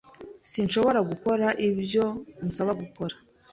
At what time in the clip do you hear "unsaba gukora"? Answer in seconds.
2.43-3.15